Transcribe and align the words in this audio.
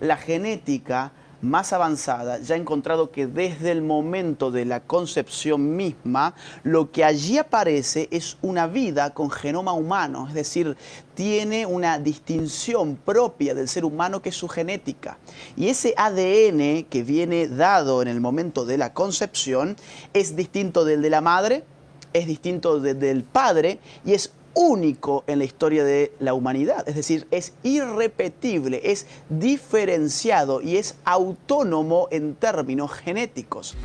La 0.00 0.16
genética 0.16 1.12
más 1.42 1.72
avanzada 1.72 2.38
ya 2.38 2.54
ha 2.54 2.58
encontrado 2.58 3.10
que 3.10 3.26
desde 3.26 3.70
el 3.70 3.82
momento 3.82 4.50
de 4.50 4.64
la 4.64 4.80
concepción 4.80 5.76
misma, 5.76 6.34
lo 6.62 6.90
que 6.90 7.04
allí 7.04 7.38
aparece 7.38 8.08
es 8.10 8.38
una 8.42 8.66
vida 8.66 9.12
con 9.12 9.30
genoma 9.30 9.72
humano, 9.72 10.26
es 10.28 10.34
decir, 10.34 10.76
tiene 11.14 11.66
una 11.66 11.98
distinción 11.98 12.96
propia 12.96 13.54
del 13.54 13.68
ser 13.68 13.84
humano 13.84 14.22
que 14.22 14.30
es 14.30 14.36
su 14.36 14.48
genética. 14.48 15.18
Y 15.56 15.68
ese 15.68 15.94
ADN 15.96 16.84
que 16.84 17.02
viene 17.02 17.48
dado 17.48 18.02
en 18.02 18.08
el 18.08 18.20
momento 18.20 18.64
de 18.64 18.78
la 18.78 18.92
concepción 18.92 19.76
es 20.12 20.36
distinto 20.36 20.84
del 20.84 21.02
de 21.02 21.10
la 21.10 21.20
madre, 21.20 21.64
es 22.12 22.26
distinto 22.26 22.80
del 22.80 23.24
padre 23.24 23.78
y 24.04 24.14
es 24.14 24.32
único 24.56 25.22
en 25.26 25.38
la 25.38 25.44
historia 25.44 25.84
de 25.84 26.12
la 26.18 26.34
humanidad, 26.34 26.88
es 26.88 26.96
decir, 26.96 27.28
es 27.30 27.52
irrepetible, 27.62 28.80
es 28.82 29.06
diferenciado 29.28 30.62
y 30.62 30.78
es 30.78 30.96
autónomo 31.04 32.08
en 32.10 32.34
términos 32.34 32.90
genéticos. 32.92 33.76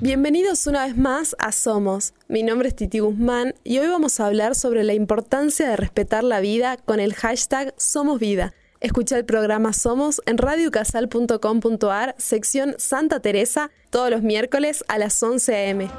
Bienvenidos 0.00 0.68
una 0.68 0.86
vez 0.86 0.96
más 0.96 1.34
a 1.40 1.50
Somos. 1.50 2.14
Mi 2.28 2.44
nombre 2.44 2.68
es 2.68 2.76
Titi 2.76 3.00
Guzmán 3.00 3.56
y 3.64 3.78
hoy 3.78 3.88
vamos 3.88 4.20
a 4.20 4.26
hablar 4.26 4.54
sobre 4.54 4.84
la 4.84 4.94
importancia 4.94 5.68
de 5.68 5.76
respetar 5.76 6.22
la 6.22 6.38
vida 6.38 6.76
con 6.76 7.00
el 7.00 7.14
hashtag 7.14 7.74
Somos 7.76 8.20
Vida. 8.20 8.54
Escucha 8.80 9.16
el 9.16 9.24
programa 9.24 9.72
Somos 9.72 10.22
en 10.24 10.38
radiocasal.com.ar, 10.38 12.14
sección 12.16 12.76
Santa 12.78 13.18
Teresa, 13.18 13.72
todos 13.90 14.08
los 14.08 14.22
miércoles 14.22 14.84
a 14.86 14.98
las 14.98 15.20
11 15.20 15.54
a.m. 15.54 15.90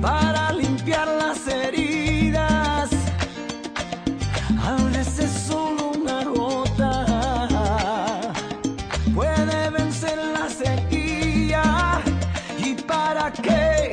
para 0.00 0.52
limpiar 0.52 1.08
las 1.08 1.48
heridas. 1.48 2.90
A 4.62 4.76
veces 4.92 5.30
solo 5.48 5.90
una 5.90 6.24
gota 6.24 8.32
puede 9.12 9.70
vencer 9.70 10.16
la 10.16 10.48
sequía. 10.48 12.00
¿Y 12.58 12.74
para 12.74 13.32
qué 13.32 13.83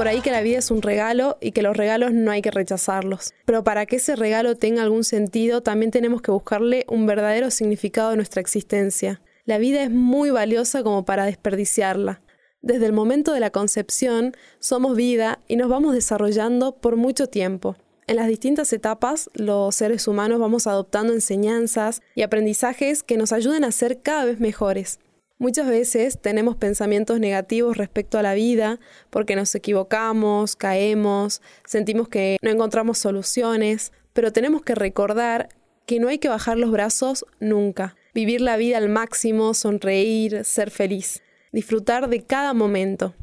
por 0.00 0.08
ahí 0.08 0.22
que 0.22 0.30
la 0.30 0.40
vida 0.40 0.56
es 0.56 0.70
un 0.70 0.80
regalo 0.80 1.36
y 1.42 1.52
que 1.52 1.60
los 1.60 1.76
regalos 1.76 2.14
no 2.14 2.30
hay 2.30 2.40
que 2.40 2.50
rechazarlos. 2.50 3.34
Pero 3.44 3.64
para 3.64 3.84
que 3.84 3.96
ese 3.96 4.16
regalo 4.16 4.56
tenga 4.56 4.82
algún 4.82 5.04
sentido, 5.04 5.62
también 5.62 5.90
tenemos 5.90 6.22
que 6.22 6.30
buscarle 6.30 6.86
un 6.88 7.04
verdadero 7.04 7.50
significado 7.50 8.08
a 8.08 8.16
nuestra 8.16 8.40
existencia. 8.40 9.20
La 9.44 9.58
vida 9.58 9.82
es 9.82 9.90
muy 9.90 10.30
valiosa 10.30 10.82
como 10.82 11.04
para 11.04 11.26
desperdiciarla. 11.26 12.22
Desde 12.62 12.86
el 12.86 12.94
momento 12.94 13.34
de 13.34 13.40
la 13.40 13.50
concepción 13.50 14.34
somos 14.58 14.96
vida 14.96 15.40
y 15.48 15.56
nos 15.56 15.68
vamos 15.68 15.92
desarrollando 15.92 16.76
por 16.76 16.96
mucho 16.96 17.26
tiempo. 17.26 17.76
En 18.06 18.16
las 18.16 18.26
distintas 18.26 18.72
etapas, 18.72 19.28
los 19.34 19.74
seres 19.74 20.08
humanos 20.08 20.40
vamos 20.40 20.66
adoptando 20.66 21.12
enseñanzas 21.12 22.00
y 22.14 22.22
aprendizajes 22.22 23.02
que 23.02 23.18
nos 23.18 23.32
ayuden 23.32 23.64
a 23.64 23.70
ser 23.70 24.00
cada 24.00 24.24
vez 24.24 24.40
mejores. 24.40 24.98
Muchas 25.40 25.68
veces 25.68 26.18
tenemos 26.20 26.54
pensamientos 26.54 27.18
negativos 27.18 27.78
respecto 27.78 28.18
a 28.18 28.22
la 28.22 28.34
vida 28.34 28.78
porque 29.08 29.36
nos 29.36 29.54
equivocamos, 29.54 30.54
caemos, 30.54 31.40
sentimos 31.64 32.10
que 32.10 32.36
no 32.42 32.50
encontramos 32.50 32.98
soluciones, 32.98 33.90
pero 34.12 34.34
tenemos 34.34 34.60
que 34.60 34.74
recordar 34.74 35.48
que 35.86 35.98
no 35.98 36.08
hay 36.08 36.18
que 36.18 36.28
bajar 36.28 36.58
los 36.58 36.70
brazos 36.70 37.24
nunca. 37.40 37.96
Vivir 38.12 38.42
la 38.42 38.58
vida 38.58 38.76
al 38.76 38.90
máximo, 38.90 39.54
sonreír, 39.54 40.44
ser 40.44 40.70
feliz, 40.70 41.22
disfrutar 41.52 42.10
de 42.10 42.22
cada 42.22 42.52
momento. 42.52 43.14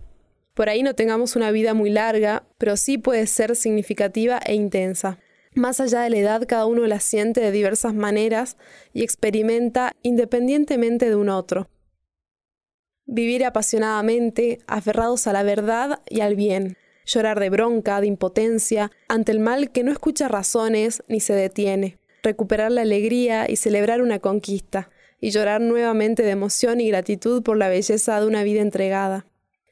Por 0.56 0.70
ahí 0.70 0.82
no 0.82 0.96
tengamos 0.96 1.36
una 1.36 1.52
vida 1.52 1.76
muy 1.76 1.92
larga, 1.92 2.48
pero 2.58 2.78
sí 2.78 2.98
puede 2.98 3.28
ser 3.28 3.56
significativa 3.56 4.40
e 4.44 4.56
intensa. 4.56 5.20
Más 5.54 5.80
allá 5.80 6.02
de 6.02 6.10
la 6.10 6.18
edad, 6.18 6.48
cada 6.48 6.66
uno 6.66 6.88
la 6.88 7.00
siente 7.00 7.42
de 7.42 7.52
diversas 7.52 7.94
maneras 7.94 8.58
y 8.92 9.04
experimenta 9.04 9.92
independientemente 10.02 11.10
de 11.10 11.16
un 11.16 11.30
otro. 11.30 11.70
Vivir 13.10 13.46
apasionadamente, 13.46 14.60
aferrados 14.68 15.28
a 15.28 15.34
la 15.34 15.42
verdad 15.42 16.02
y 16.10 16.20
al 16.20 16.36
bien. 16.36 16.76
Llorar 17.06 17.40
de 17.40 17.50
bronca, 17.50 18.02
de 18.02 18.08
impotencia, 18.08 18.92
ante 19.08 19.32
el 19.32 19.40
mal 19.40 19.72
que 19.72 19.86
no 19.86 19.94
escucha 19.94 20.28
razones 20.28 21.04
ni 21.08 21.22
se 21.22 21.34
detiene. 21.34 21.98
Recuperar 22.22 22.70
la 22.70 22.82
alegría 22.82 23.50
y 23.50 23.56
celebrar 23.56 24.02
una 24.02 24.20
conquista. 24.20 24.90
Y 25.22 25.30
llorar 25.30 25.62
nuevamente 25.62 26.22
de 26.22 26.32
emoción 26.32 26.82
y 26.82 26.90
gratitud 26.90 27.44
por 27.44 27.56
la 27.56 27.70
belleza 27.70 28.20
de 28.20 28.28
una 28.28 28.44
vida 28.44 28.60
entregada. 28.60 29.26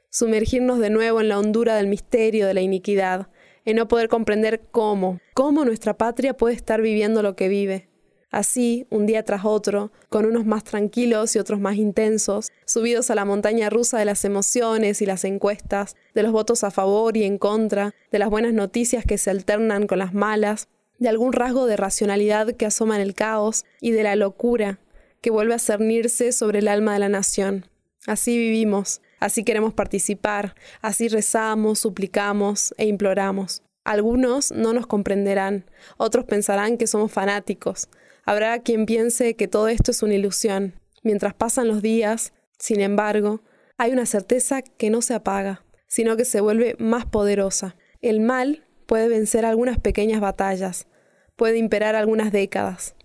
Sumergirnos 0.09 0.79
de 0.79 0.89
nuevo 0.89 1.19
en 1.19 1.27
la 1.27 1.37
hondura 1.37 1.75
del 1.75 1.87
misterio 1.87 2.47
de 2.47 2.53
la 2.53 2.61
iniquidad, 2.61 3.27
en 3.65 3.75
no 3.75 3.89
poder 3.89 4.07
comprender 4.07 4.61
cómo, 4.71 5.19
cómo 5.33 5.65
nuestra 5.65 5.97
patria 5.97 6.37
puede 6.37 6.55
estar 6.55 6.81
viviendo 6.81 7.21
lo 7.21 7.35
que 7.35 7.49
vive. 7.49 7.89
Así, 8.35 8.85
un 8.89 9.05
día 9.05 9.23
tras 9.23 9.45
otro, 9.45 9.93
con 10.09 10.25
unos 10.25 10.45
más 10.45 10.65
tranquilos 10.65 11.33
y 11.37 11.39
otros 11.39 11.61
más 11.61 11.77
intensos, 11.77 12.51
subidos 12.65 13.09
a 13.09 13.15
la 13.15 13.23
montaña 13.23 13.69
rusa 13.69 13.97
de 13.97 14.03
las 14.03 14.25
emociones 14.25 15.01
y 15.01 15.05
las 15.05 15.23
encuestas, 15.23 15.95
de 16.13 16.21
los 16.21 16.33
votos 16.33 16.65
a 16.65 16.69
favor 16.69 17.15
y 17.15 17.23
en 17.23 17.37
contra, 17.37 17.95
de 18.11 18.19
las 18.19 18.29
buenas 18.29 18.51
noticias 18.51 19.05
que 19.05 19.17
se 19.17 19.29
alternan 19.29 19.87
con 19.87 19.99
las 19.99 20.13
malas, 20.13 20.67
de 20.99 21.07
algún 21.07 21.31
rasgo 21.31 21.65
de 21.65 21.77
racionalidad 21.77 22.51
que 22.57 22.65
asoma 22.65 22.97
en 22.97 23.03
el 23.03 23.13
caos 23.13 23.63
y 23.79 23.91
de 23.91 24.03
la 24.03 24.17
locura 24.17 24.81
que 25.21 25.29
vuelve 25.31 25.53
a 25.53 25.59
cernirse 25.59 26.33
sobre 26.33 26.59
el 26.59 26.67
alma 26.67 26.91
de 26.91 26.99
la 26.99 27.07
nación. 27.07 27.67
Así 28.05 28.37
vivimos, 28.37 28.99
así 29.21 29.45
queremos 29.45 29.73
participar, 29.73 30.55
así 30.81 31.07
rezamos, 31.07 31.79
suplicamos 31.79 32.75
e 32.77 32.85
imploramos. 32.85 33.61
Algunos 33.85 34.51
no 34.51 34.73
nos 34.73 34.87
comprenderán, 34.87 35.63
otros 35.95 36.25
pensarán 36.25 36.77
que 36.77 36.87
somos 36.87 37.13
fanáticos. 37.13 37.87
Habrá 38.25 38.59
quien 38.59 38.85
piense 38.85 39.35
que 39.35 39.47
todo 39.47 39.67
esto 39.67 39.91
es 39.91 40.01
una 40.01 40.15
ilusión. 40.15 40.73
Mientras 41.03 41.35
pasan 41.35 41.67
los 41.67 41.81
días, 41.83 42.33
sin 42.57 42.81
embargo, 42.81 43.43
hay 43.77 43.91
una 43.91 44.07
certeza 44.07 44.63
que 44.63 44.89
no 44.89 45.01
se 45.01 45.13
apaga, 45.13 45.63
sino 45.87 46.17
que 46.17 46.25
se 46.25 46.41
vuelve 46.41 46.75
más 46.79 47.05
poderosa. 47.05 47.75
El 48.01 48.21
mal 48.21 48.65
puede 48.87 49.07
vencer 49.07 49.45
algunas 49.45 49.79
pequeñas 49.79 50.21
batallas, 50.21 50.87
puede 51.35 51.57
imperar 51.57 51.95
algunas 51.95 52.31
décadas, 52.31 52.95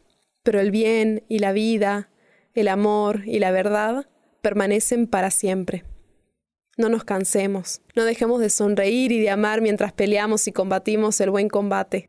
pero 0.43 0.59
el 0.61 0.71
bien 0.71 1.25
y 1.29 1.41
la 1.41 1.53
vida, 1.53 2.11
el 2.55 2.69
amor 2.69 3.23
y 3.27 3.39
la 3.39 3.51
verdad 3.51 4.07
permanecen 4.41 5.07
para 5.07 5.31
siempre. 5.31 5.85
No 6.77 6.89
nos 6.89 7.05
cansemos, 7.05 7.83
no 7.95 8.05
dejemos 8.05 8.41
de 8.41 8.49
sonreír 8.49 9.13
y 9.13 9.21
de 9.21 9.31
amar 9.31 9.61
mientras 9.61 9.93
peleamos 9.93 10.47
y 10.49 10.53
combatimos 10.53 11.21
el 11.21 11.31
buen 11.31 11.49
combate. 11.49 12.09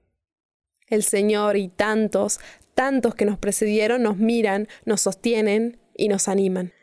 El 0.87 1.03
Señor 1.03 1.57
y 1.57 1.67
tantos, 1.67 2.39
tantos 2.73 3.15
que 3.15 3.25
nos 3.25 3.37
precedieron 3.37 4.03
nos 4.03 4.17
miran, 4.17 4.67
nos 4.85 5.01
sostienen 5.01 5.77
y 5.95 6.07
nos 6.07 6.27
animan. 6.27 6.73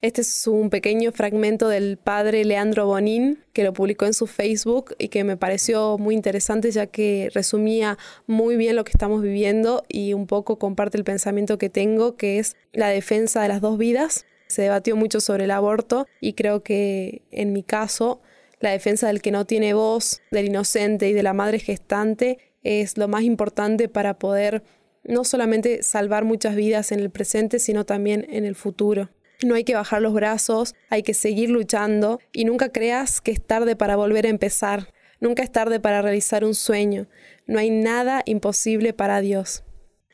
Este 0.00 0.20
es 0.20 0.46
un 0.46 0.70
pequeño 0.70 1.10
fragmento 1.10 1.68
del 1.68 1.96
padre 1.96 2.44
Leandro 2.44 2.86
Bonín, 2.86 3.42
que 3.52 3.64
lo 3.64 3.72
publicó 3.72 4.06
en 4.06 4.14
su 4.14 4.28
Facebook 4.28 4.94
y 4.96 5.08
que 5.08 5.24
me 5.24 5.36
pareció 5.36 5.98
muy 5.98 6.14
interesante 6.14 6.70
ya 6.70 6.86
que 6.86 7.30
resumía 7.34 7.98
muy 8.28 8.56
bien 8.56 8.76
lo 8.76 8.84
que 8.84 8.92
estamos 8.92 9.22
viviendo 9.22 9.84
y 9.88 10.12
un 10.12 10.28
poco 10.28 10.56
comparte 10.56 10.98
el 10.98 11.02
pensamiento 11.02 11.58
que 11.58 11.68
tengo, 11.68 12.16
que 12.16 12.38
es 12.38 12.54
la 12.72 12.90
defensa 12.90 13.42
de 13.42 13.48
las 13.48 13.60
dos 13.60 13.76
vidas. 13.76 14.24
Se 14.46 14.62
debatió 14.62 14.94
mucho 14.94 15.20
sobre 15.20 15.44
el 15.44 15.50
aborto 15.50 16.06
y 16.20 16.34
creo 16.34 16.62
que 16.62 17.22
en 17.32 17.52
mi 17.52 17.64
caso 17.64 18.20
la 18.60 18.70
defensa 18.70 19.08
del 19.08 19.20
que 19.20 19.32
no 19.32 19.46
tiene 19.46 19.74
voz, 19.74 20.20
del 20.30 20.46
inocente 20.46 21.08
y 21.08 21.12
de 21.12 21.24
la 21.24 21.32
madre 21.32 21.58
gestante 21.58 22.38
es 22.62 22.98
lo 22.98 23.08
más 23.08 23.22
importante 23.22 23.88
para 23.88 24.18
poder 24.18 24.62
no 25.08 25.24
solamente 25.24 25.82
salvar 25.82 26.24
muchas 26.24 26.54
vidas 26.54 26.92
en 26.92 27.00
el 27.00 27.10
presente, 27.10 27.58
sino 27.58 27.84
también 27.84 28.26
en 28.28 28.44
el 28.44 28.54
futuro. 28.54 29.08
No 29.42 29.54
hay 29.54 29.64
que 29.64 29.74
bajar 29.74 30.02
los 30.02 30.12
brazos, 30.12 30.74
hay 30.90 31.02
que 31.02 31.14
seguir 31.14 31.48
luchando 31.48 32.20
y 32.32 32.44
nunca 32.44 32.68
creas 32.68 33.20
que 33.20 33.30
es 33.30 33.44
tarde 33.44 33.74
para 33.74 33.96
volver 33.96 34.26
a 34.26 34.30
empezar. 34.30 34.92
Nunca 35.20 35.42
es 35.42 35.50
tarde 35.50 35.80
para 35.80 36.02
realizar 36.02 36.44
un 36.44 36.54
sueño. 36.54 37.08
No 37.46 37.58
hay 37.58 37.70
nada 37.70 38.22
imposible 38.26 38.92
para 38.92 39.20
Dios. 39.20 39.64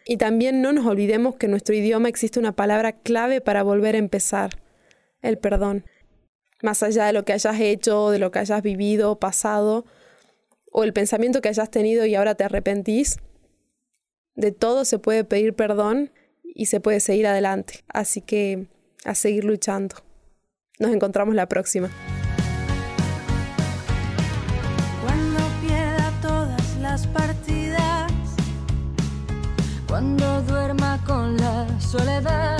Y 0.06 0.16
también 0.18 0.62
no 0.62 0.72
nos 0.72 0.86
olvidemos 0.86 1.36
que 1.36 1.46
en 1.46 1.50
nuestro 1.50 1.74
idioma 1.74 2.08
existe 2.08 2.38
una 2.38 2.52
palabra 2.52 2.92
clave 2.92 3.40
para 3.40 3.62
volver 3.62 3.96
a 3.96 3.98
empezar, 3.98 4.62
el 5.22 5.38
perdón. 5.38 5.86
Más 6.62 6.82
allá 6.82 7.06
de 7.06 7.12
lo 7.12 7.24
que 7.24 7.32
hayas 7.32 7.58
hecho, 7.58 8.10
de 8.10 8.18
lo 8.18 8.30
que 8.30 8.38
hayas 8.38 8.62
vivido, 8.62 9.18
pasado, 9.18 9.86
o 10.70 10.84
el 10.84 10.92
pensamiento 10.92 11.40
que 11.40 11.48
hayas 11.48 11.70
tenido 11.70 12.06
y 12.06 12.14
ahora 12.14 12.34
te 12.34 12.44
arrepentís, 12.44 13.16
de 14.34 14.52
todo 14.52 14.84
se 14.84 14.98
puede 14.98 15.24
pedir 15.24 15.54
perdón 15.54 16.10
y 16.42 16.66
se 16.66 16.80
puede 16.80 17.00
seguir 17.00 17.26
adelante. 17.26 17.84
Así 17.88 18.20
que 18.20 18.68
a 19.04 19.14
seguir 19.14 19.44
luchando. 19.44 19.96
Nos 20.78 20.92
encontramos 20.92 21.34
la 21.34 21.48
próxima. 21.48 21.90
Cuando 25.02 25.38
pierda 25.60 26.12
todas 26.20 26.76
las 26.78 27.06
partidas, 27.06 28.12
cuando 29.86 30.42
duerma 30.42 31.02
con 31.06 31.36
la 31.36 31.80
soledad, 31.80 32.58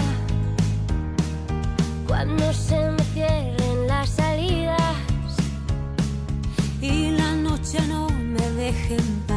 cuando 2.06 2.53
se 2.53 2.91
me 2.91 3.03
cierren 3.12 3.87
las 3.87 4.11
salidas 4.11 4.94
y 6.81 7.11
la 7.11 7.35
noche 7.35 7.79
no 7.88 8.09
me 8.11 8.50
deje 8.50 8.94
en. 8.97 9.33